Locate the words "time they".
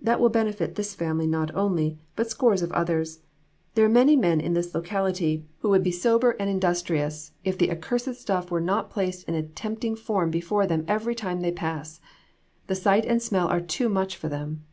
11.14-11.52